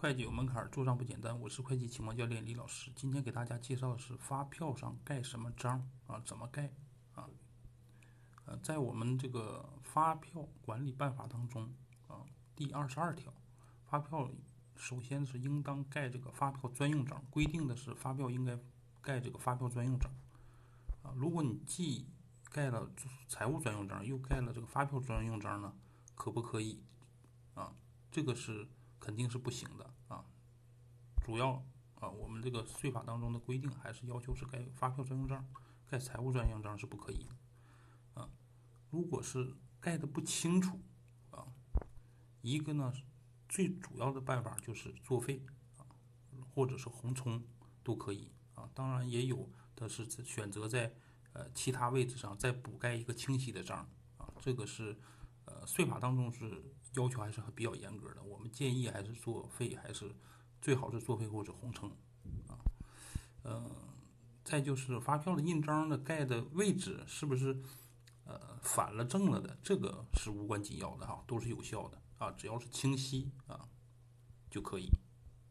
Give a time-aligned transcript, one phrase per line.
[0.00, 1.36] 会计有门槛，做账不简单。
[1.40, 6.22] 我是会计启蒙教练李老师，今天给大家介绍的是发票上盖什么章啊？
[6.24, 6.72] 怎么盖
[7.16, 7.28] 啊？
[8.44, 11.68] 呃，在我们这个发票管理办法当中
[12.06, 12.22] 啊，
[12.54, 13.34] 第二十二条，
[13.86, 14.30] 发票
[14.76, 18.56] 首先是应当盖这个发票专用章，规定的是发票应该
[19.02, 20.12] 盖这个发票专用章
[21.02, 21.10] 啊。
[21.16, 22.06] 如果你既
[22.52, 22.88] 盖了
[23.26, 25.74] 财务专用章，又盖了这个发票专用章呢，
[26.14, 26.84] 可不可以
[27.54, 27.74] 啊？
[28.12, 28.68] 这个是。
[29.08, 30.22] 肯定是不行的啊！
[31.24, 31.64] 主要
[31.94, 35.48] 啊，我们这个税法当中的规定还是要求是盖发票专用章，
[35.86, 37.26] 盖财务专用章是不可以
[38.12, 38.28] 啊。
[38.90, 40.78] 如果是盖的不清楚
[41.30, 41.46] 啊，
[42.42, 42.92] 一个呢
[43.48, 45.42] 最主要的办法就是作废
[45.78, 45.88] 啊，
[46.54, 47.42] 或者是红冲
[47.82, 48.68] 都可以啊。
[48.74, 50.94] 当然也有的是选择在
[51.32, 53.88] 呃其他位置上再补盖一个清晰的章
[54.18, 55.00] 啊，这个是。
[55.50, 56.62] 呃，税法当中是
[56.94, 60.14] 要求还是比较严格的，我们建议还是作废，还是
[60.60, 61.90] 最好是作废或者红称
[62.48, 62.58] 啊。
[63.44, 63.70] 嗯，
[64.44, 67.62] 再就是发票的印章的盖的位置是不是
[68.24, 73.68] 呃反了正了的，这个是无关紧要的哈，都是有效的啊，只要是清晰啊
[74.50, 74.88] 就可以。